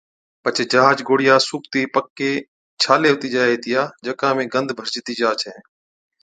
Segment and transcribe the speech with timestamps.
[0.43, 2.31] پڇي جيهچ گوڙهِيا سُوڪتي پڪي
[2.81, 5.53] ڇالي هُتِي جائي هِتِيا، جڪا ۾ گند ڀرجتِي جا ڇَي